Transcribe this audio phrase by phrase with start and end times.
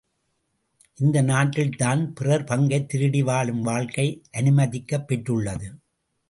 [0.97, 4.21] இந்த நாட்டில் தான் பிறர் பங்கைத் திருடி வாழும் வாழ்க்கை
[4.37, 5.69] அனுமதிக்கப் பெற்றுள்ளது.